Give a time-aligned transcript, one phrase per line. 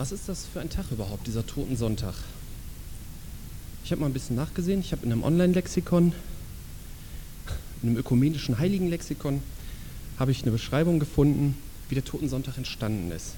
[0.00, 2.14] Was ist das für ein Tag überhaupt, dieser Totensonntag?
[3.84, 4.80] Ich habe mal ein bisschen nachgesehen.
[4.80, 6.14] Ich habe in einem Online-Lexikon,
[7.82, 9.42] in einem ökumenischen Heiligenlexikon,
[10.18, 11.54] habe ich eine Beschreibung gefunden,
[11.90, 13.34] wie der Totensonntag entstanden ist.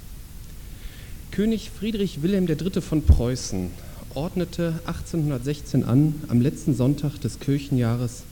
[1.32, 2.80] König Friedrich Wilhelm III.
[2.80, 3.72] von Preußen
[4.14, 8.22] ordnete 1816 an, am letzten Sonntag des Kirchenjahres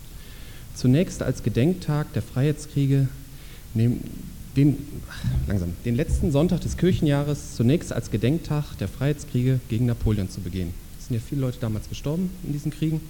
[0.77, 3.09] zunächst als Gedenktag der Freiheitskriege
[3.75, 4.05] den,
[4.57, 4.79] den,
[5.47, 10.75] langsam, den letzten Sonntag des Kirchenjahres zunächst als Gedenktag der Freiheitskriege gegen Napoleon zu begehen.
[10.99, 13.01] Es sind ja viele Leute damals gestorben in diesen Kriegen.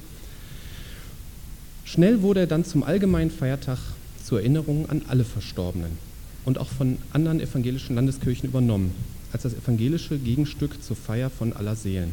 [1.84, 3.78] Schnell wurde er dann zum allgemeinen Feiertag
[4.22, 5.98] zur Erinnerung an alle Verstorbenen
[6.44, 8.92] und auch von anderen evangelischen Landeskirchen übernommen,
[9.32, 12.12] als das evangelische Gegenstück zur Feier von aller Seelen.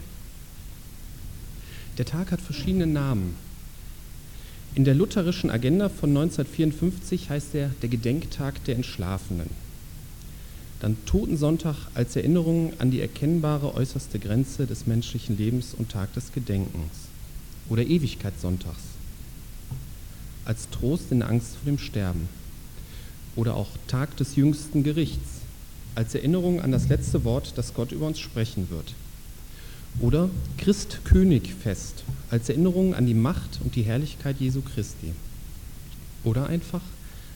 [1.97, 3.35] Der Tag hat verschiedene Namen.
[4.77, 9.49] In der lutherischen Agenda von 1954 heißt er der Gedenktag der Entschlafenen.
[10.81, 16.31] Dann Totensonntag als Erinnerung an die erkennbare äußerste Grenze des menschlichen Lebens und Tag des
[16.31, 16.93] Gedenkens.
[17.69, 18.83] Oder Ewigkeitssonntags
[20.45, 22.29] als Trost in Angst vor dem Sterben.
[23.35, 25.41] Oder auch Tag des jüngsten Gerichts
[25.95, 28.93] als Erinnerung an das letzte Wort, das Gott über uns sprechen wird.
[30.01, 35.13] Oder Christkönigfest als Erinnerung an die Macht und die Herrlichkeit Jesu Christi.
[36.23, 36.81] Oder einfach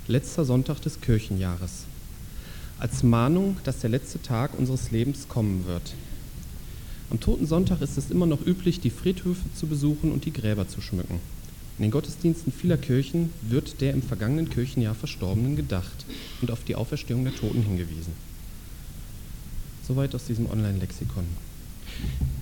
[0.08, 1.86] letzter Sonntag des Kirchenjahres
[2.82, 5.94] als Mahnung, dass der letzte Tag unseres Lebens kommen wird.
[7.12, 10.68] Am Toten Sonntag ist es immer noch üblich, die Friedhöfe zu besuchen und die Gräber
[10.68, 11.20] zu schmücken.
[11.78, 16.06] In den Gottesdiensten vieler Kirchen wird der im vergangenen Kirchenjahr Verstorbenen gedacht
[16.42, 18.14] und auf die Auferstehung der Toten hingewiesen.
[19.88, 21.26] Soweit aus diesem Online-Lexikon.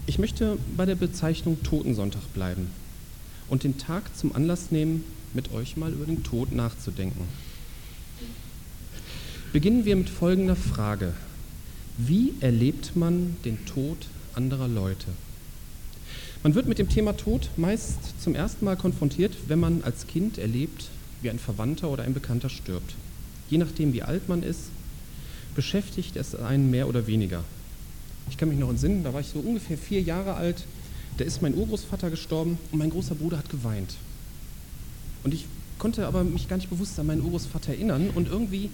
[0.06, 2.68] Ich möchte bei der Bezeichnung Totensonntag bleiben
[3.48, 7.26] und den Tag zum Anlass nehmen, mit euch mal über den Tod nachzudenken.
[9.54, 11.14] Beginnen wir mit folgender Frage.
[11.98, 15.08] Wie erlebt man den Tod anderer Leute?
[16.44, 20.38] Man wird mit dem Thema Tod meist zum ersten Mal konfrontiert, wenn man als Kind
[20.38, 20.90] erlebt,
[21.22, 22.96] wie ein Verwandter oder ein Bekannter stirbt.
[23.50, 24.70] Je nachdem, wie alt man ist,
[25.56, 27.44] beschäftigt es einen mehr oder weniger.
[28.30, 30.64] Ich kann mich noch entsinnen, da war ich so ungefähr vier Jahre alt,
[31.18, 33.96] da ist mein Urgroßvater gestorben und mein großer Bruder hat geweint.
[35.24, 35.46] Und ich
[35.78, 38.70] konnte aber mich gar nicht bewusst an meinen Urgroßvater erinnern und irgendwie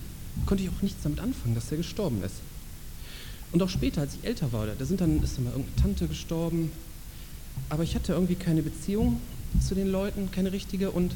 [0.45, 2.35] konnte ich auch nichts damit anfangen, dass er gestorben ist.
[3.51, 6.07] Und auch später, als ich älter war, da sind dann, ist dann mal irgendeine Tante
[6.07, 6.71] gestorben,
[7.69, 9.19] aber ich hatte irgendwie keine Beziehung
[9.65, 11.15] zu den Leuten, keine richtige und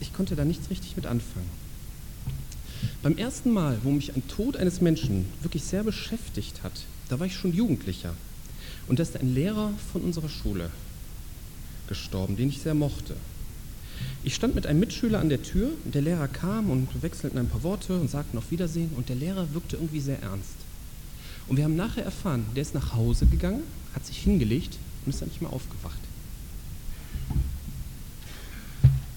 [0.00, 1.48] ich konnte da nichts richtig mit anfangen.
[3.02, 7.26] Beim ersten Mal, wo mich ein Tod eines Menschen wirklich sehr beschäftigt hat, da war
[7.26, 8.14] ich schon Jugendlicher.
[8.86, 10.70] Und da ist ein Lehrer von unserer Schule
[11.88, 13.16] gestorben, den ich sehr mochte.
[14.22, 17.48] Ich stand mit einem Mitschüler an der Tür und der Lehrer kam und wechselten ein
[17.48, 20.56] paar Worte und sagten auf Wiedersehen und der Lehrer wirkte irgendwie sehr ernst.
[21.46, 23.62] Und wir haben nachher erfahren, der ist nach Hause gegangen,
[23.94, 25.98] hat sich hingelegt und ist dann nicht mehr aufgewacht.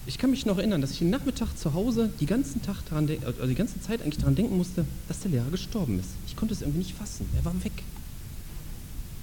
[0.07, 3.09] Ich kann mich noch erinnern, dass ich den Nachmittag zu Hause die, ganzen Tag daran,
[3.25, 6.09] also die ganze Zeit eigentlich daran denken musste, dass der Lehrer gestorben ist.
[6.28, 7.28] Ich konnte es irgendwie nicht fassen.
[7.35, 7.84] Er war weg.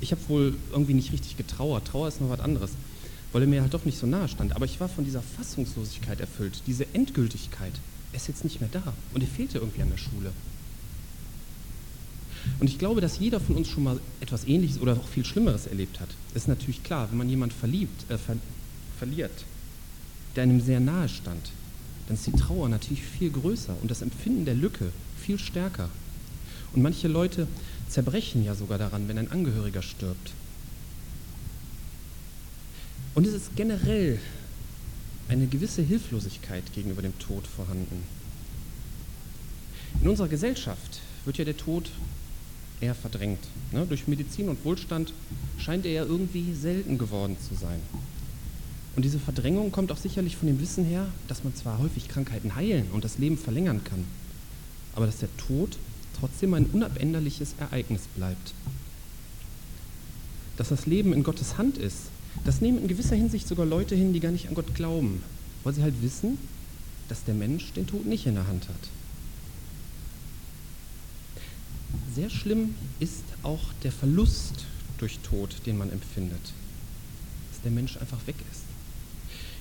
[0.02, 1.86] Ich habe wohl irgendwie nicht richtig getrauert.
[1.86, 2.72] Trauer ist noch was anderes,
[3.32, 4.54] weil er mir halt doch nicht so nahe stand.
[4.54, 7.72] Aber ich war von dieser Fassungslosigkeit erfüllt, diese Endgültigkeit.
[8.12, 10.32] Er ist jetzt nicht mehr da und er fehlte irgendwie an der Schule.
[12.60, 15.66] Und ich glaube, dass jeder von uns schon mal etwas Ähnliches oder auch viel Schlimmeres
[15.66, 16.10] erlebt hat.
[16.34, 18.36] Das ist natürlich klar, wenn man jemanden verliebt, äh, ver
[18.98, 19.32] verliert,
[20.36, 21.50] der einem sehr nahe stand,
[22.06, 25.88] dann ist die Trauer natürlich viel größer und das Empfinden der Lücke viel stärker.
[26.74, 27.46] Und manche Leute
[27.88, 30.32] zerbrechen ja sogar daran, wenn ein Angehöriger stirbt.
[33.14, 34.18] Und es ist generell
[35.28, 38.02] eine gewisse Hilflosigkeit gegenüber dem Tod vorhanden.
[40.02, 41.90] In unserer Gesellschaft wird ja der Tod
[42.80, 43.40] eher verdrängt.
[43.72, 43.86] Ne?
[43.86, 45.12] Durch Medizin und Wohlstand
[45.58, 47.80] scheint er ja irgendwie selten geworden zu sein.
[48.96, 52.54] Und diese Verdrängung kommt auch sicherlich von dem Wissen her, dass man zwar häufig Krankheiten
[52.54, 54.04] heilen und das Leben verlängern kann,
[54.94, 55.76] aber dass der Tod
[56.18, 58.54] trotzdem ein unabänderliches Ereignis bleibt.
[60.56, 62.02] Dass das Leben in Gottes Hand ist,
[62.44, 65.22] das nehmen in gewisser Hinsicht sogar Leute hin, die gar nicht an Gott glauben,
[65.64, 66.38] weil sie halt wissen,
[67.08, 68.74] dass der Mensch den Tod nicht in der Hand hat.
[72.14, 74.66] Sehr schlimm ist auch der Verlust
[74.98, 76.52] durch Tod, den man empfindet,
[77.50, 78.62] dass der Mensch einfach weg ist.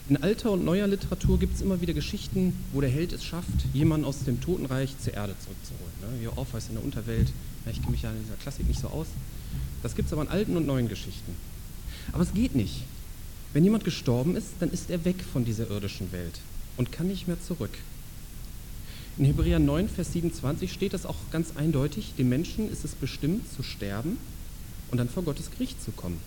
[0.10, 3.48] In alter und neuer Literatur gibt es immer wieder Geschichten, wo der Held es schafft,
[3.74, 5.94] jemanden aus dem Totenreich zur Erde zurückzuholen.
[6.02, 6.22] Ne?
[6.22, 7.32] Wie Orpheus in der Unterwelt.
[7.72, 9.08] Ich kenne mich ja in dieser Klassik nicht so aus.
[9.82, 11.34] Das gibt es aber in alten und neuen Geschichten.
[12.12, 12.84] Aber es geht nicht.
[13.54, 16.42] Wenn jemand gestorben ist, dann ist er weg von dieser irdischen Welt
[16.76, 17.78] und kann nicht mehr zurück.
[19.18, 23.44] In Hebräer 9, Vers 27 steht das auch ganz eindeutig, dem Menschen ist es bestimmt
[23.56, 24.18] zu sterben
[24.92, 26.20] und dann vor Gottes Gericht zu kommen.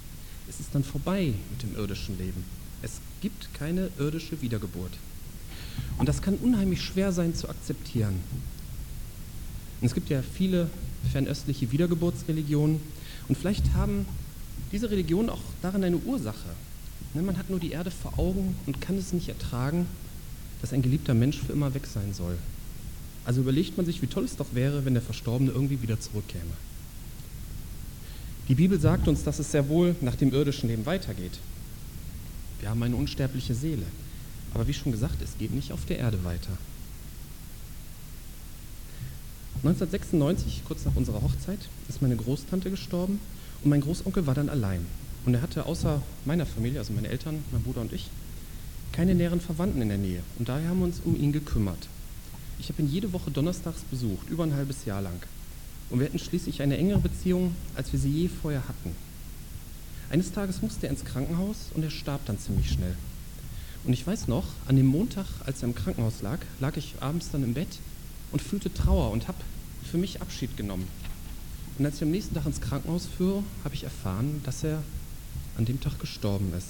[0.49, 2.45] Es ist dann vorbei mit dem irdischen Leben.
[2.83, 4.93] Es gibt keine irdische Wiedergeburt.
[5.99, 8.21] Und das kann unheimlich schwer sein zu akzeptieren.
[9.81, 10.71] Und es gibt ja viele
[11.13, 12.81] fernöstliche Wiedergeburtsreligionen
[13.29, 14.07] und vielleicht haben
[14.73, 16.49] diese Religionen auch darin eine Ursache.
[17.15, 19.87] Ne, man hat nur die Erde vor Augen und kann es nicht ertragen,
[20.61, 22.37] dass ein geliebter Mensch für immer weg sein soll.
[23.25, 26.45] Also überlegt man sich, wie toll es doch wäre, wenn der Verstorbene irgendwie wieder zurückkäme.
[28.49, 31.39] Die Bibel sagt uns, dass es sehr wohl nach dem irdischen Leben weitergeht.
[32.61, 33.85] Wir haben eine unsterbliche Seele.
[34.55, 36.57] Aber wie schon gesagt, es geht nicht auf der Erde weiter.
[39.57, 41.59] 1996, kurz nach unserer Hochzeit,
[41.89, 43.21] ist meine Großtante gestorben
[43.63, 44.87] und mein Großonkel war dann allein.
[45.25, 48.09] Und er hatte außer meiner Familie, also meine Eltern, mein Bruder und ich,
[48.93, 50.23] keine näheren Verwandten in der Nähe.
[50.39, 51.89] Und daher haben wir uns um ihn gekümmert.
[52.59, 55.21] Ich habe ihn jede Woche donnerstags besucht, über ein halbes Jahr lang.
[55.91, 58.95] Und wir hatten schließlich eine engere Beziehung, als wir sie je vorher hatten.
[60.11, 62.95] Eines Tages musste er ins Krankenhaus und er starb dann ziemlich schnell.
[63.85, 67.31] Und ich weiß noch, an dem Montag, als er im Krankenhaus lag, lag ich abends
[67.31, 67.79] dann im Bett
[68.33, 69.39] und fühlte Trauer und habe
[69.91, 70.89] für mich Abschied genommen.
[71.79, 74.83] Und als ich am nächsten Tag ins Krankenhaus fuhr, habe ich erfahren, dass er
[75.57, 76.69] an dem Tag gestorben ist.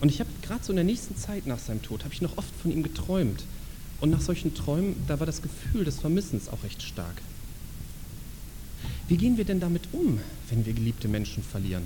[0.00, 2.38] Und ich habe gerade so in der nächsten Zeit nach seinem Tod, habe ich noch
[2.38, 3.44] oft von ihm geträumt.
[4.00, 7.20] Und nach solchen Träumen, da war das Gefühl des Vermissens auch recht stark.
[9.10, 10.20] Wie gehen wir denn damit um,
[10.50, 11.82] wenn wir geliebte Menschen verlieren?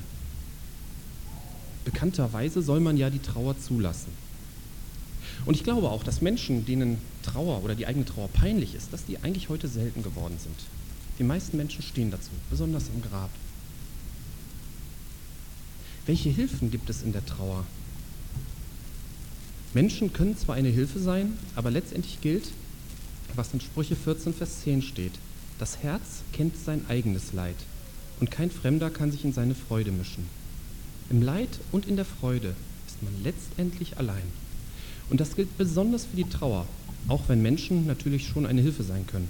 [1.87, 4.13] Bekannterweise soll man ja die Trauer zulassen.
[5.47, 9.07] Und ich glaube auch, dass Menschen, denen Trauer oder die eigene Trauer peinlich ist, dass
[9.07, 10.55] die eigentlich heute selten geworden sind.
[11.19, 13.31] Die meisten Menschen stehen dazu, besonders im Grab.
[16.05, 17.65] Welche Hilfen gibt es in der Trauer?
[19.73, 22.51] Menschen können zwar eine Hilfe sein, aber letztendlich gilt,
[23.35, 25.13] was in Sprüche 14, Vers 10 steht.
[25.59, 27.55] Das Herz kennt sein eigenes Leid
[28.19, 30.27] und kein Fremder kann sich in seine Freude mischen.
[31.11, 32.55] Im Leid und in der Freude
[32.87, 34.25] ist man letztendlich allein.
[35.11, 36.67] Und das gilt besonders für die Trauer,
[37.09, 39.29] auch wenn Menschen natürlich schon eine Hilfe sein können.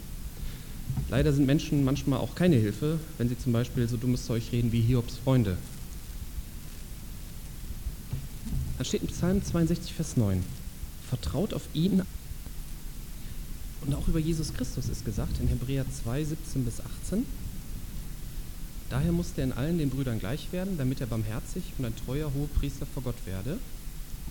[1.10, 4.72] Leider sind Menschen manchmal auch keine Hilfe, wenn sie zum Beispiel so dummes Zeug reden
[4.72, 5.58] wie Hiobs Freunde.
[8.78, 10.42] Dann steht in Psalm 62, Vers 9,
[11.08, 12.02] vertraut auf ihn.
[13.86, 17.24] Und auch über Jesus Christus ist gesagt in Hebräer 2, 17 bis 18,
[18.90, 22.32] Daher musste er in allen den Brüdern gleich werden, damit er barmherzig und ein treuer
[22.32, 23.58] Hohepriester vor Gott werde,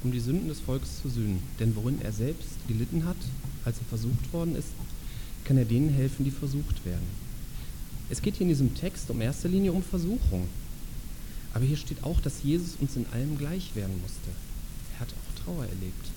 [0.04, 1.42] um die Sünden des Volkes zu sühnen.
[1.60, 3.18] Denn worin er selbst gelitten hat,
[3.66, 4.70] als er versucht worden ist,
[5.44, 7.06] kann er denen helfen, die versucht werden.
[8.10, 10.48] Es geht hier in diesem Text um erster Linie um Versuchung.
[11.54, 14.30] Aber hier steht auch, dass Jesus uns in allem gleich werden musste.
[14.94, 16.08] Er hat auch Trauer erlebt.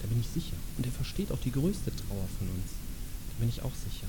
[0.00, 0.56] Da bin ich sicher.
[0.76, 2.70] Und er versteht auch die größte Trauer von uns.
[3.28, 4.06] Da bin ich auch sicher.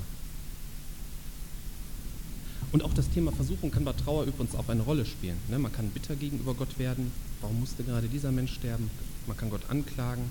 [2.72, 5.38] Und auch das Thema Versuchung kann bei Trauer übrigens auch eine Rolle spielen.
[5.50, 5.58] Ne?
[5.58, 7.12] Man kann bitter gegenüber Gott werden.
[7.42, 8.92] Warum musste gerade dieser Mensch sterben?
[9.26, 10.30] Man kann Gott anklagen.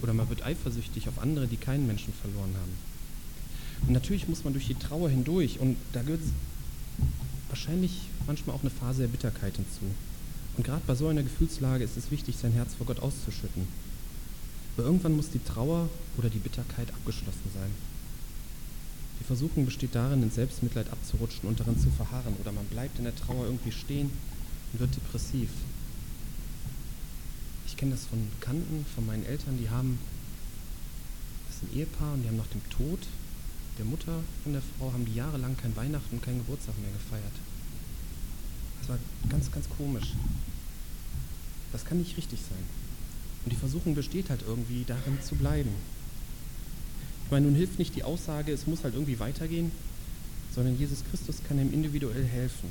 [0.00, 2.72] Oder man wird eifersüchtig auf andere, die keinen Menschen verloren haben.
[3.86, 5.58] Und natürlich muss man durch die Trauer hindurch.
[5.58, 6.20] Und da gehört
[7.48, 9.84] wahrscheinlich manchmal auch eine Phase der Bitterkeit hinzu.
[10.56, 13.66] Und gerade bei so einer Gefühlslage ist es wichtig, sein Herz vor Gott auszuschütten.
[14.76, 17.70] Aber irgendwann muss die Trauer oder die Bitterkeit abgeschlossen sein.
[19.20, 22.34] Die Versuchung besteht darin, in Selbstmitleid abzurutschen und darin zu verharren.
[22.40, 24.10] Oder man bleibt in der Trauer irgendwie stehen
[24.72, 25.50] und wird depressiv.
[27.66, 29.98] Ich kenne das von Bekannten, von meinen Eltern, die haben,
[31.46, 32.98] das ist ein Ehepaar und die haben nach dem Tod
[33.78, 37.32] der Mutter von der Frau, haben die jahrelang kein Weihnachten und keinen Geburtstag mehr gefeiert.
[38.80, 38.98] Das war
[39.28, 40.14] ganz, ganz komisch.
[41.72, 42.91] Das kann nicht richtig sein.
[43.44, 45.70] Und die Versuchung besteht halt irgendwie darin zu bleiben.
[47.24, 49.72] Ich meine, nun hilft nicht die Aussage, es muss halt irgendwie weitergehen,
[50.54, 52.68] sondern Jesus Christus kann ihm individuell helfen,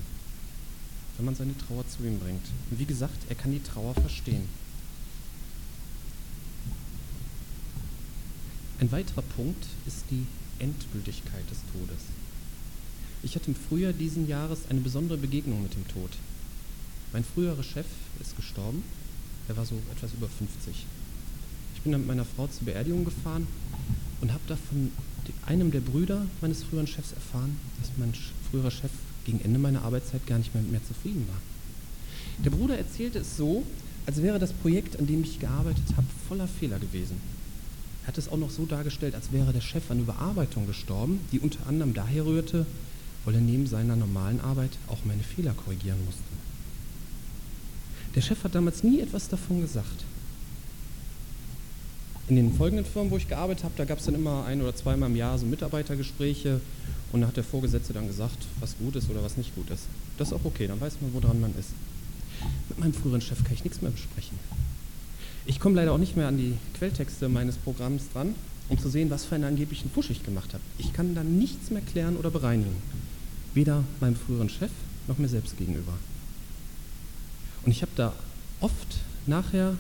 [1.18, 2.46] wenn man seine Trauer zu ihm bringt.
[2.70, 4.48] Und wie gesagt, er kann die Trauer verstehen.
[8.80, 10.26] Ein weiterer Punkt ist die
[10.60, 12.02] Endgültigkeit des Todes.
[13.24, 16.10] Ich hatte im Frühjahr diesen Jahres eine besondere Begegnung mit dem Tod.
[17.14, 17.86] Mein früherer Chef
[18.20, 18.84] ist gestorben.
[19.48, 20.86] Er war so etwas über 50.
[21.76, 23.48] Ich bin dann mit meiner Frau zur Beerdigung gefahren
[24.22, 24.92] und habe da von
[25.46, 28.14] einem der Brüder meines früheren Chefs erfahren, dass mein
[28.50, 28.92] früherer Chef
[29.26, 31.42] gegen Ende meiner Arbeitszeit gar nicht mehr mit mir zufrieden war.
[32.44, 33.64] Der Bruder erzählte es so,
[34.06, 37.18] als wäre das Projekt, an dem ich gearbeitet habe, voller Fehler gewesen.
[38.04, 41.40] Er hat es auch noch so dargestellt, als wäre der Chef an Überarbeitung gestorben, die
[41.40, 42.66] unter anderem daher rührte,
[43.26, 46.24] weil er neben seiner normalen Arbeit auch meine Fehler korrigieren musste.
[48.16, 50.04] Der Chef hat damals nie etwas davon gesagt.
[52.28, 54.76] In den folgenden Firmen, wo ich gearbeitet habe, da gab es dann immer ein oder
[54.76, 56.62] zweimal im Jahr so Mitarbeitergespräche
[57.12, 59.84] und da hat der Vorgesetzte dann gesagt, was gut ist oder was nicht gut ist.
[60.18, 61.70] Das ist auch okay, dann weiß man, woran man ist.
[62.70, 64.38] Mit meinem früheren Chef kann ich nichts mehr besprechen.
[65.46, 68.36] Ich komme leider auch nicht mehr an die Quelltexte meines Programms dran,
[68.70, 70.64] um zu sehen, was für einen angeblichen Fusch ich gemacht habe.
[70.78, 72.76] Ich kann dann nichts mehr klären oder bereinigen.
[73.54, 74.72] Weder meinem früheren Chef
[75.08, 75.94] noch mir selbst gegenüber.
[77.66, 78.14] Und ich habe da
[78.60, 79.78] oft nachher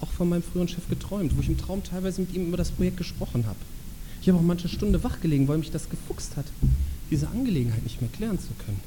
[0.00, 2.72] auch von meinem früheren Chef geträumt, wo ich im Traum teilweise mit ihm über das
[2.72, 3.58] Projekt gesprochen habe.
[4.20, 6.46] Ich habe auch manche Stunde wachgelegen, weil mich das gefuchst hat,
[7.10, 8.80] diese Angelegenheit nicht mehr klären zu können.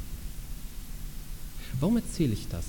[1.80, 2.66] Warum erzähle ich das?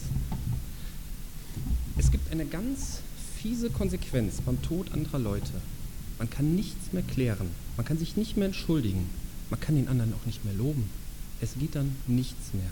[1.96, 3.00] Es gibt eine ganz
[3.40, 5.52] fiese Konsequenz beim Tod anderer Leute.
[6.18, 9.08] Man kann nichts mehr klären, man kann sich nicht mehr entschuldigen,
[9.50, 10.88] man kann den anderen auch nicht mehr loben.
[11.40, 12.70] Es geht dann nichts mehr.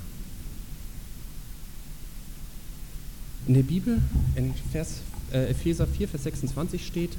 [3.46, 4.00] In der Bibel,
[4.36, 5.00] in Vers,
[5.32, 7.12] äh, Epheser 4, Vers 26 steht,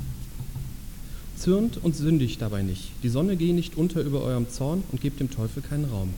[1.38, 2.92] Zürnt und sündigt dabei nicht.
[3.04, 6.14] Die Sonne gehe nicht unter über eurem Zorn und gebt dem Teufel keinen Raum.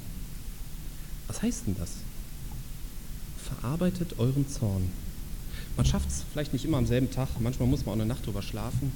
[1.27, 1.91] Was heißt denn das?
[3.43, 4.89] Verarbeitet euren Zorn.
[5.75, 8.25] Man schafft es vielleicht nicht immer am selben Tag, manchmal muss man auch eine Nacht
[8.25, 8.91] drüber schlafen,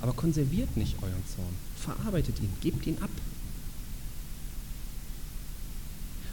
[0.00, 1.54] aber konserviert nicht euren Zorn.
[1.76, 3.10] Verarbeitet ihn, gebt ihn ab.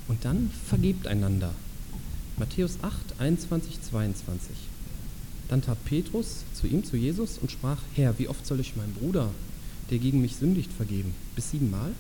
[0.08, 1.54] Und dann vergebt einander.
[2.40, 4.56] Matthäus 8, 21, 22.
[5.50, 8.94] Dann tat Petrus zu ihm, zu Jesus, und sprach, Herr, wie oft soll ich meinem
[8.94, 9.30] Bruder,
[9.90, 11.14] der gegen mich sündigt, vergeben?
[11.36, 11.92] Bis siebenmal?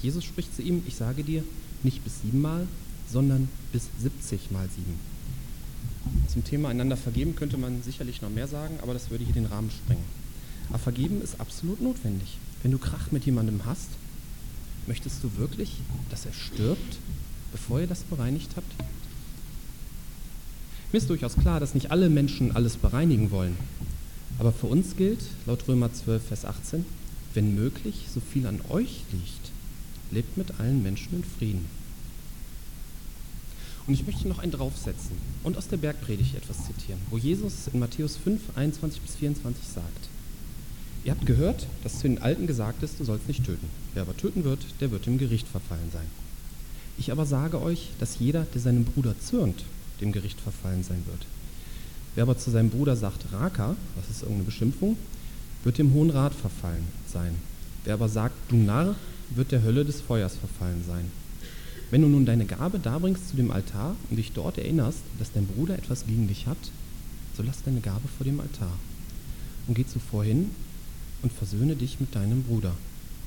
[0.00, 1.44] Jesus spricht zu ihm, ich sage dir,
[1.82, 2.66] nicht bis siebenmal,
[3.12, 4.98] sondern bis 70 mal sieben.
[6.28, 9.46] Zum Thema einander vergeben könnte man sicherlich noch mehr sagen, aber das würde hier den
[9.46, 10.04] Rahmen sprengen.
[10.70, 12.38] Aber vergeben ist absolut notwendig.
[12.62, 13.90] Wenn du Krach mit jemandem hast,
[14.86, 15.72] möchtest du wirklich,
[16.08, 16.96] dass er stirbt,
[17.52, 18.72] bevor ihr das bereinigt habt?
[20.94, 23.56] Mir ist durchaus klar, dass nicht alle Menschen alles bereinigen wollen.
[24.38, 26.86] Aber für uns gilt, laut Römer 12, Vers 18,
[27.34, 29.50] wenn möglich, so viel an euch liegt,
[30.12, 31.64] lebt mit allen Menschen in Frieden.
[33.88, 37.80] Und ich möchte noch einen draufsetzen und aus der Bergpredigt etwas zitieren, wo Jesus in
[37.80, 40.08] Matthäus 5, 21 bis 24 sagt,
[41.04, 43.68] Ihr habt gehört, dass zu den Alten gesagt ist, du sollst nicht töten.
[43.94, 46.06] Wer aber töten wird, der wird dem Gericht verfallen sein.
[46.98, 49.64] Ich aber sage euch, dass jeder, der seinem Bruder zürnt,
[50.00, 51.26] dem Gericht verfallen sein wird.
[52.14, 54.96] Wer aber zu seinem Bruder sagt, Raka, was ist irgendeine Beschimpfung,
[55.64, 57.34] wird dem Hohen Rat verfallen sein.
[57.84, 58.94] Wer aber sagt, du Narr,
[59.30, 61.10] wird der Hölle des Feuers verfallen sein.
[61.90, 65.46] Wenn du nun deine Gabe darbringst zu dem Altar und dich dort erinnerst, dass dein
[65.46, 66.58] Bruder etwas gegen dich hat,
[67.36, 68.72] so lass deine Gabe vor dem Altar
[69.66, 70.50] und geh zuvor hin
[71.22, 72.74] und versöhne dich mit deinem Bruder.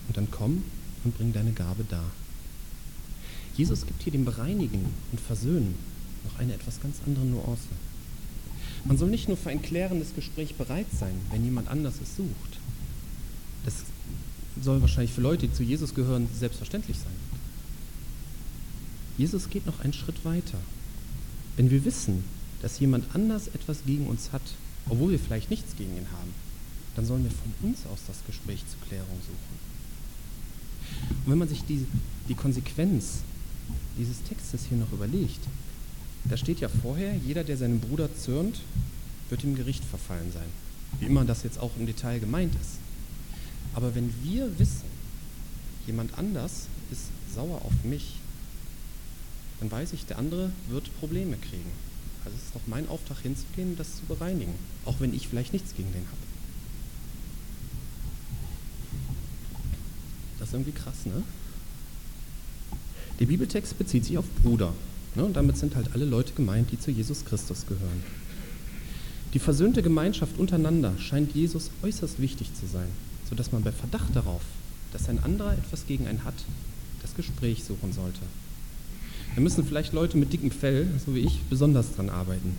[0.08, 0.64] Und dann komm
[1.04, 2.06] und bring deine Gabe dar.
[3.56, 5.76] Jesus gibt hier dem Bereinigen und Versöhnen
[6.24, 7.68] noch eine etwas ganz andere Nuance.
[8.86, 12.60] Man soll nicht nur für ein klärendes Gespräch bereit sein, wenn jemand anders es sucht.
[13.66, 13.76] Das
[14.62, 17.14] soll wahrscheinlich für Leute, die zu Jesus gehören, selbstverständlich sein.
[19.18, 20.58] Jesus geht noch einen Schritt weiter.
[21.56, 22.24] Wenn wir wissen,
[22.62, 24.42] dass jemand anders etwas gegen uns hat,
[24.90, 26.34] obwohl wir vielleicht nichts gegen ihn haben,
[26.96, 29.68] dann sollen wir von uns aus das Gespräch zur Klärung suchen.
[31.26, 31.86] Und wenn man sich die,
[32.30, 33.20] die Konsequenz
[33.98, 35.40] dieses Textes hier noch überlegt,
[36.30, 38.60] da steht ja vorher, jeder, der seinem Bruder zürnt,
[39.30, 40.50] wird dem Gericht verfallen sein.
[41.00, 42.80] Wie immer das jetzt auch im Detail gemeint ist.
[43.74, 44.88] Aber wenn wir wissen,
[45.86, 47.04] jemand anders ist
[47.34, 48.16] sauer auf mich,
[49.60, 51.72] dann weiß ich, der andere wird Probleme kriegen.
[52.26, 54.54] Also es ist doch mein Auftrag hinzugehen das zu bereinigen,
[54.86, 56.18] auch wenn ich vielleicht nichts gegen den habe.
[60.40, 61.24] Das ist irgendwie krass, ne?
[63.20, 64.74] Der Bibeltext bezieht sich auf Bruder.
[65.18, 65.26] Ne?
[65.26, 68.04] Und damit sind halt alle Leute gemeint, die zu Jesus Christus gehören.
[69.34, 72.88] Die versöhnte Gemeinschaft untereinander scheint Jesus äußerst wichtig zu sein,
[73.28, 74.44] sodass man bei Verdacht darauf,
[74.94, 76.36] dass ein anderer etwas gegen einen hat,
[77.02, 78.22] das Gespräch suchen sollte.
[79.36, 82.56] Da müssen vielleicht Leute mit dickem Fell, so wie ich, besonders dran arbeiten.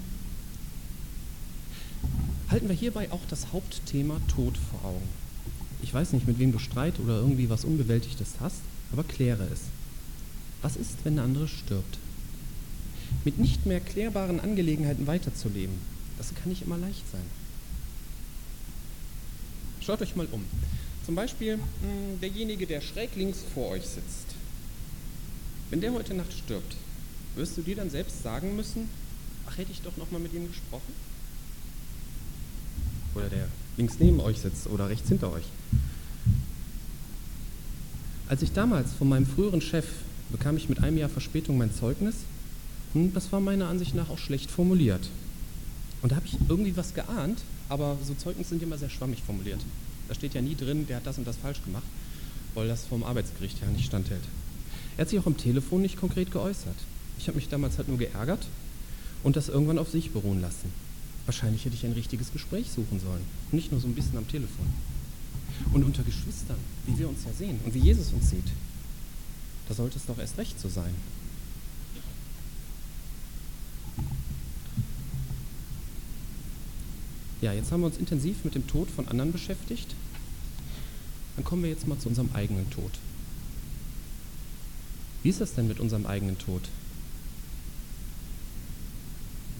[2.50, 5.08] Halten wir hierbei auch das Hauptthema Tod vor Augen.
[5.82, 8.60] Ich weiß nicht, mit wem du Streit oder irgendwie was Unbewältigtes hast,
[8.92, 9.60] aber kläre es.
[10.60, 11.98] Was ist, wenn der andere stirbt?
[13.24, 15.76] Mit nicht mehr klärbaren Angelegenheiten weiterzuleben,
[16.16, 17.24] das kann nicht immer leicht sein.
[19.80, 20.44] Schaut euch mal um.
[21.04, 24.34] Zum Beispiel mh, hm, derjenige, der schräg links vor euch sitzt.
[25.70, 26.76] Wenn der heute Nacht stirbt,
[27.36, 28.88] wirst du dir dann selbst sagen müssen,
[29.46, 30.92] ach, hätte ich doch noch mal mit ihm gesprochen?
[33.14, 35.44] Oder der links neben euch sitzt oder rechts hinter euch.
[38.28, 39.86] Als ich damals von meinem früheren Chef
[40.30, 42.16] bekam ich mit einem Jahr Verspätung mein Zeugnis
[42.94, 45.08] das war meiner Ansicht nach auch schlecht formuliert.
[46.02, 49.60] Und da habe ich irgendwie was geahnt, aber so Zeugnisse sind immer sehr schwammig formuliert.
[50.08, 51.84] Da steht ja nie drin, der hat das und das falsch gemacht,
[52.54, 54.22] weil das vom Arbeitsgericht ja nicht standhält.
[54.96, 56.76] Er hat sich auch am Telefon nicht konkret geäußert.
[57.18, 58.46] Ich habe mich damals halt nur geärgert
[59.22, 60.72] und das irgendwann auf sich beruhen lassen.
[61.26, 64.66] Wahrscheinlich hätte ich ein richtiges Gespräch suchen sollen, nicht nur so ein bisschen am Telefon.
[65.72, 68.46] Und unter Geschwistern, wie wir uns ja sehen und wie Jesus uns sieht,
[69.68, 70.94] da sollte es doch erst recht so sein.
[77.40, 79.94] Ja, jetzt haben wir uns intensiv mit dem Tod von anderen beschäftigt.
[81.36, 82.90] Dann kommen wir jetzt mal zu unserem eigenen Tod.
[85.22, 86.62] Wie ist das denn mit unserem eigenen Tod?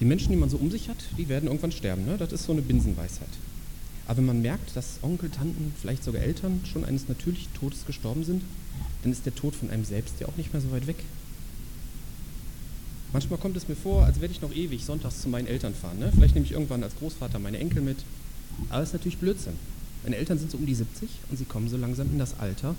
[0.01, 2.05] Die Menschen, die man so um sich hat, die werden irgendwann sterben.
[2.05, 2.17] Ne?
[2.19, 3.29] Das ist so eine Binsenweisheit.
[4.07, 8.25] Aber wenn man merkt, dass Onkel, Tanten, vielleicht sogar Eltern schon eines natürlichen Todes gestorben
[8.25, 8.43] sind,
[9.03, 10.97] dann ist der Tod von einem selbst ja auch nicht mehr so weit weg.
[13.13, 15.99] Manchmal kommt es mir vor, als werde ich noch ewig sonntags zu meinen Eltern fahren.
[15.99, 16.13] Ne?
[16.15, 17.99] Vielleicht nehme ich irgendwann als Großvater meine Enkel mit.
[18.69, 19.55] Aber es ist natürlich Blödsinn.
[20.03, 22.75] Meine Eltern sind so um die 70 und sie kommen so langsam in das Alter,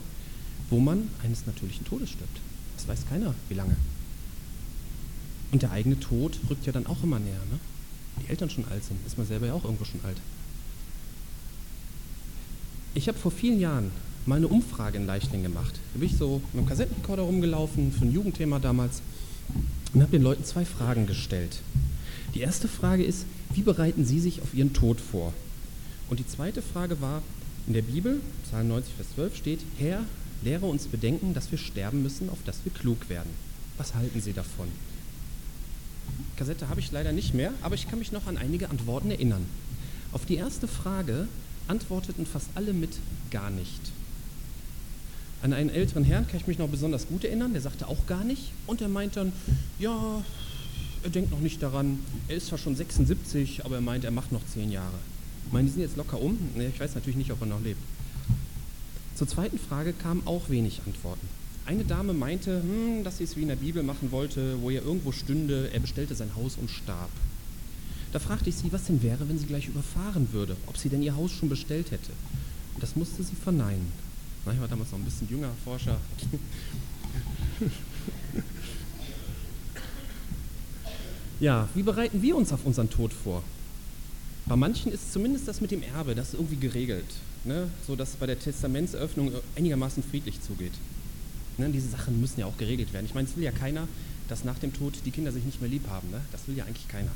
[0.69, 2.39] wo man eines natürlichen Todes stirbt.
[2.77, 3.75] Das weiß keiner, wie lange.
[5.51, 7.41] Und der eigene Tod rückt ja dann auch immer näher.
[7.51, 7.59] Ne?
[8.23, 10.17] Die Eltern schon alt sind, ist man selber ja auch irgendwo schon alt.
[12.93, 13.91] Ich habe vor vielen Jahren
[14.25, 15.79] mal eine Umfrage in Leichtling gemacht.
[15.93, 19.01] Da bin ich so mit einem Kassettenrekorder rumgelaufen, für ein Jugendthema damals,
[19.93, 21.59] und habe den Leuten zwei Fragen gestellt.
[22.35, 25.33] Die erste Frage ist, wie bereiten Sie sich auf Ihren Tod vor?
[26.09, 27.21] Und die zweite Frage war,
[27.67, 30.03] in der Bibel, Psalm 90, Vers 12 steht, Herr,
[30.43, 33.29] lehre uns bedenken, dass wir sterben müssen, auf dass wir klug werden.
[33.77, 34.67] Was halten Sie davon?
[36.35, 39.45] Kassette habe ich leider nicht mehr, aber ich kann mich noch an einige Antworten erinnern.
[40.11, 41.27] Auf die erste Frage
[41.67, 42.91] antworteten fast alle mit
[43.29, 43.91] gar nicht.
[45.41, 48.23] An einen älteren Herrn kann ich mich noch besonders gut erinnern, der sagte auch gar
[48.23, 49.31] nicht und er meint dann,
[49.79, 50.23] ja,
[51.03, 54.33] er denkt noch nicht daran, er ist zwar schon 76, aber er meint, er macht
[54.33, 54.97] noch zehn Jahre.
[55.45, 57.79] Ich meine, die sind jetzt locker um, ich weiß natürlich nicht, ob er noch lebt.
[59.15, 61.27] Zur zweiten Frage kamen auch wenig Antworten.
[61.65, 64.83] Eine Dame meinte, hm, dass sie es wie in der Bibel machen wollte, wo er
[64.83, 67.09] irgendwo stünde, er bestellte sein Haus und starb.
[68.11, 71.03] Da fragte ich sie, was denn wäre, wenn sie gleich überfahren würde, ob sie denn
[71.03, 72.11] ihr Haus schon bestellt hätte.
[72.79, 73.91] Das musste sie verneinen.
[74.45, 75.97] Ich war damals noch ein bisschen jünger Forscher.
[81.39, 83.43] ja, wie bereiten wir uns auf unseren Tod vor?
[84.45, 87.05] Bei manchen ist zumindest das mit dem Erbe, das ist irgendwie geregelt,
[87.43, 87.69] ne?
[87.85, 90.73] so dass bei der Testamentseröffnung einigermaßen friedlich zugeht.
[91.57, 91.69] Ne?
[91.69, 93.05] Diese Sachen müssen ja auch geregelt werden.
[93.05, 93.87] Ich meine, es will ja keiner,
[94.27, 96.09] dass nach dem Tod die Kinder sich nicht mehr lieb haben.
[96.09, 96.21] Ne?
[96.31, 97.11] Das will ja eigentlich keiner.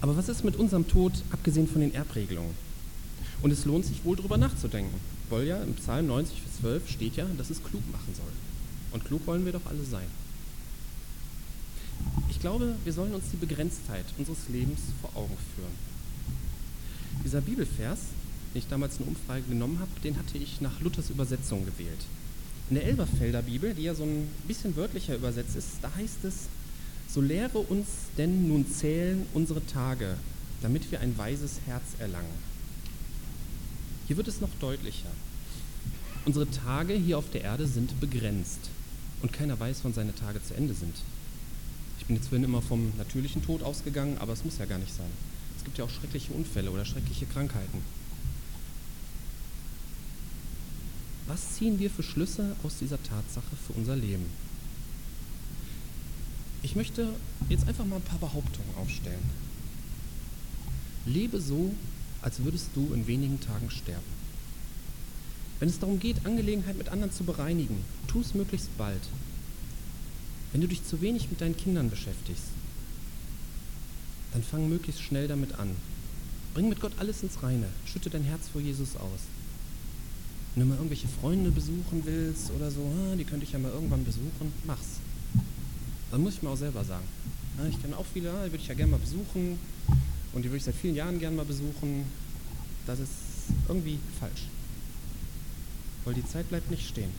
[0.00, 2.54] Aber was ist mit unserem Tod, abgesehen von den Erbregelungen?
[3.40, 4.94] Und es lohnt sich wohl darüber nachzudenken,
[5.30, 8.32] weil ja im Psalm 90, Vers 12 steht ja, dass es klug machen soll.
[8.92, 10.06] Und klug wollen wir doch alle sein.
[12.30, 15.88] Ich glaube, wir sollen uns die Begrenztheit unseres Lebens vor Augen führen.
[17.24, 17.98] Dieser Bibelvers,
[18.54, 22.06] den ich damals in Umfrage genommen habe, den hatte ich nach Luthers Übersetzung gewählt.
[22.70, 26.48] In der Elberfelder Bibel, die ja so ein bisschen wörtlicher übersetzt ist, da heißt es,
[27.08, 27.86] so lehre uns
[28.16, 30.16] denn nun zählen unsere Tage,
[30.62, 32.47] damit wir ein weises Herz erlangen.
[34.08, 35.10] Hier wird es noch deutlicher.
[36.24, 38.70] Unsere Tage hier auf der Erde sind begrenzt
[39.20, 40.96] und keiner weiß, wann seine Tage zu Ende sind.
[41.98, 44.94] Ich bin jetzt vorhin immer vom natürlichen Tod ausgegangen, aber es muss ja gar nicht
[44.94, 45.10] sein.
[45.58, 47.82] Es gibt ja auch schreckliche Unfälle oder schreckliche Krankheiten.
[51.26, 54.24] Was ziehen wir für Schlüsse aus dieser Tatsache für unser Leben?
[56.62, 57.10] Ich möchte
[57.50, 59.22] jetzt einfach mal ein paar Behauptungen aufstellen.
[61.04, 61.74] Lebe so,
[62.22, 64.18] als würdest du in wenigen Tagen sterben.
[65.60, 69.00] Wenn es darum geht, Angelegenheit mit anderen zu bereinigen, tu es möglichst bald.
[70.52, 72.44] Wenn du dich zu wenig mit deinen Kindern beschäftigst,
[74.32, 75.70] dann fang möglichst schnell damit an.
[76.54, 79.20] Bring mit Gott alles ins Reine, schütte dein Herz vor Jesus aus.
[80.54, 83.72] Wenn du mal irgendwelche Freunde besuchen willst oder so, ah, die könnte ich ja mal
[83.72, 85.00] irgendwann besuchen, mach's.
[86.10, 87.04] Dann muss ich mir auch selber sagen.
[87.68, 89.58] Ich kenne auch viele, ah, die würde ich ja gerne mal besuchen
[90.32, 92.04] und die würde ich seit vielen Jahren gerne mal besuchen.
[92.86, 93.10] Das ist
[93.68, 94.46] irgendwie falsch.
[96.04, 97.10] Weil die Zeit bleibt nicht stehen.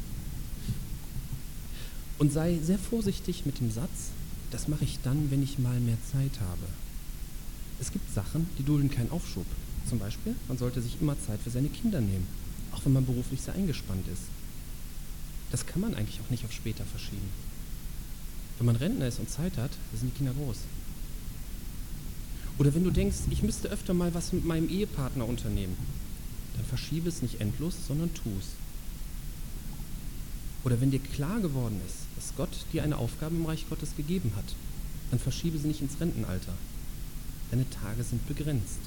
[2.17, 4.11] Und sei sehr vorsichtig mit dem Satz,
[4.51, 6.65] das mache ich dann, wenn ich mal mehr Zeit habe.
[7.79, 9.45] Es gibt Sachen, die dulden keinen Aufschub.
[9.87, 12.27] Zum Beispiel, man sollte sich immer Zeit für seine Kinder nehmen
[12.71, 14.23] auch wenn man beruflich sehr eingespannt ist.
[15.51, 17.29] Das kann man eigentlich auch nicht auf später verschieben.
[18.57, 20.57] Wenn man Rentner ist und Zeit hat, sind die Kinder groß.
[22.59, 25.77] Oder wenn du denkst, ich müsste öfter mal was mit meinem Ehepartner unternehmen,
[26.55, 28.47] dann verschiebe es nicht endlos, sondern tu es.
[30.65, 34.33] Oder wenn dir klar geworden ist, dass Gott dir eine Aufgabe im Reich Gottes gegeben
[34.35, 34.43] hat,
[35.09, 36.53] dann verschiebe sie nicht ins Rentenalter.
[37.49, 38.79] Deine Tage sind begrenzt.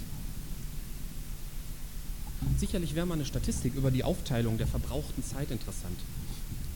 [2.58, 5.98] Sicherlich wäre mal eine Statistik über die Aufteilung der verbrauchten Zeit interessant.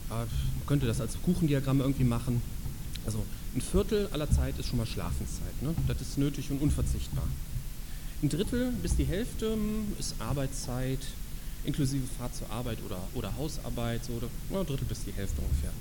[0.08, 0.26] Man
[0.66, 2.40] könnte das als Kuchendiagramm irgendwie machen.
[3.04, 3.22] Also
[3.56, 5.62] ein Viertel aller Zeit ist schon mal Schlafenszeit.
[5.62, 5.74] Ne?
[5.88, 7.26] Das ist nötig und unverzichtbar.
[8.22, 11.00] Ein Drittel bis die Hälfte hm, ist Arbeitszeit,
[11.64, 15.72] inklusive Fahrt zur Arbeit oder, oder Hausarbeit, so oder, ja, Drittel bis die Hälfte ungefähr.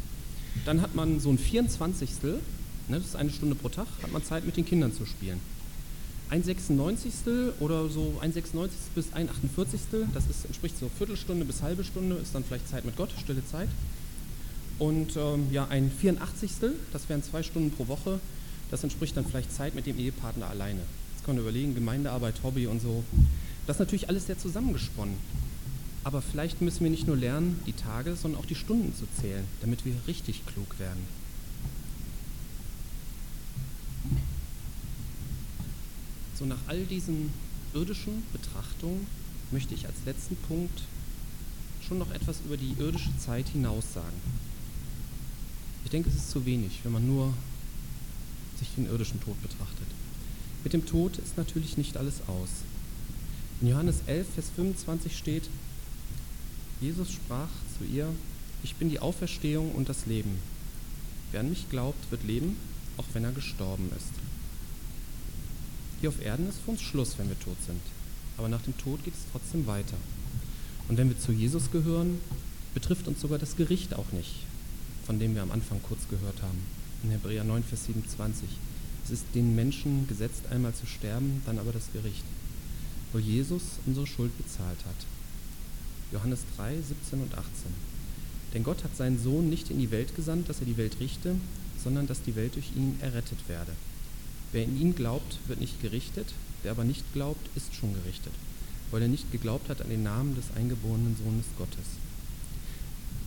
[0.64, 2.10] Dann hat man so ein 24.
[2.24, 2.40] Ne,
[2.88, 5.40] das ist eine Stunde pro Tag, hat man Zeit mit den Kindern zu spielen.
[6.30, 7.14] Ein 96.
[7.60, 8.78] oder so ein 96.
[8.96, 9.80] bis ein 48.
[10.14, 13.46] Das ist, entspricht so Viertelstunde bis halbe Stunde, ist dann vielleicht Zeit mit Gott, stille
[13.46, 13.70] Zeit.
[14.78, 16.52] Und ähm, ja, ein 84.
[16.92, 18.20] Das wären zwei Stunden pro Woche,
[18.72, 20.82] das entspricht dann vielleicht Zeit mit dem Ehepartner alleine.
[21.14, 23.04] Jetzt kann man überlegen, Gemeindearbeit, Hobby und so.
[23.68, 25.16] Das ist natürlich alles sehr zusammengesponnen.
[26.04, 29.44] Aber vielleicht müssen wir nicht nur lernen, die Tage, sondern auch die Stunden zu zählen,
[29.62, 31.04] damit wir richtig klug werden.
[36.38, 37.32] So nach all diesen
[37.74, 39.08] irdischen Betrachtungen
[39.52, 40.82] möchte ich als letzten Punkt
[41.88, 44.22] schon noch etwas über die irdische Zeit hinaus sagen.
[45.86, 47.34] Ich denke, es ist zu wenig, wenn man nur
[48.60, 49.88] sich den irdischen Tod betrachtet.
[50.64, 52.50] Mit dem Tod ist natürlich nicht alles aus.
[53.62, 55.44] In Johannes 11, Vers 25 steht,
[56.82, 58.10] Jesus sprach zu ihr,
[58.64, 60.40] ich bin die Auferstehung und das Leben.
[61.32, 62.58] Wer an mich glaubt, wird leben,
[62.98, 64.12] auch wenn er gestorben ist.
[66.02, 67.82] Hier auf Erden ist für uns Schluss, wenn wir tot sind.
[68.38, 69.98] Aber nach dem Tod geht es trotzdem weiter.
[70.88, 72.20] Und wenn wir zu Jesus gehören,
[72.74, 74.46] betrifft uns sogar das Gericht auch nicht,
[75.06, 76.60] von dem wir am Anfang kurz gehört haben.
[77.04, 78.50] In Hebräer 9, Vers 27.
[79.06, 82.24] Es ist den Menschen gesetzt, einmal zu sterben, dann aber das Gericht,
[83.14, 84.96] wo Jesus unsere Schuld bezahlt hat.
[86.12, 87.46] Johannes 3, 17 und 18.
[88.54, 91.36] Denn Gott hat seinen Sohn nicht in die Welt gesandt, dass er die Welt richte,
[91.84, 93.74] sondern dass die Welt durch ihn errettet werde.
[94.52, 98.34] Wer in ihn glaubt, wird nicht gerichtet, wer aber nicht glaubt, ist schon gerichtet,
[98.90, 101.86] weil er nicht geglaubt hat an den Namen des eingeborenen Sohnes Gottes.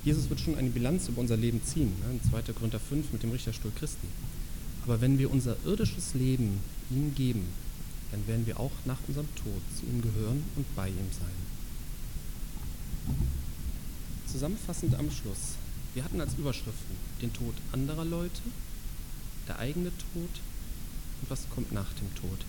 [0.09, 2.55] Jesus wird schon eine Bilanz über unser Leben ziehen, ne, in 2.
[2.55, 4.07] Korinther 5 mit dem Richterstuhl Christi.
[4.85, 7.45] Aber wenn wir unser irdisches Leben ihm geben,
[8.11, 11.29] dann werden wir auch nach unserem Tod zu ihm gehören und bei ihm sein.
[14.33, 15.57] Zusammenfassend am Schluss.
[15.93, 18.41] Wir hatten als Überschriften den Tod anderer Leute,
[19.47, 20.31] der eigene Tod
[21.21, 22.47] und was kommt nach dem Tod.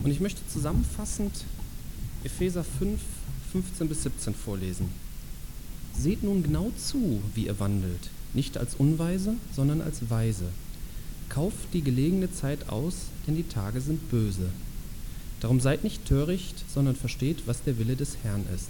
[0.00, 1.46] Und ich möchte zusammenfassend
[2.24, 3.00] Epheser 5,
[3.52, 5.07] 15 bis 17 vorlesen.
[6.00, 10.44] Seht nun genau zu, wie ihr wandelt, nicht als Unweise, sondern als Weise.
[11.28, 12.94] Kauft die gelegene Zeit aus,
[13.26, 14.48] denn die Tage sind böse.
[15.40, 18.68] Darum seid nicht töricht, sondern versteht, was der Wille des Herrn ist.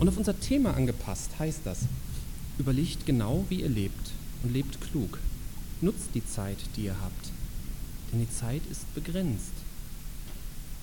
[0.00, 1.80] Und auf unser Thema angepasst heißt das,
[2.58, 4.10] überlegt genau, wie ihr lebt
[4.42, 5.18] und lebt klug.
[5.82, 7.30] Nutzt die Zeit, die ihr habt,
[8.10, 9.52] denn die Zeit ist begrenzt.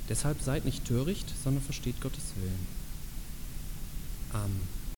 [0.10, 2.68] Deshalb seid nicht töricht, sondern versteht Gottes Willen.
[4.32, 4.83] Amen.